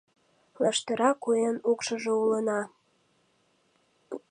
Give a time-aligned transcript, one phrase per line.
[0.61, 2.59] Лаштыра куэн укшыжо улына